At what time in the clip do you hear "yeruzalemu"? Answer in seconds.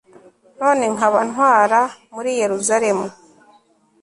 2.41-3.07